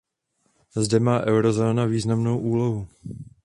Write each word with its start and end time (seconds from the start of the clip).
Zde 0.75 0.97
má 0.99 1.21
eurozóna 1.25 1.85
významnou 1.85 2.37
úlohu. 2.41 2.87